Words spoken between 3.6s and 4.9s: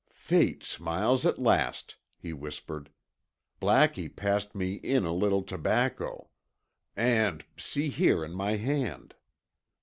"Blackie passed me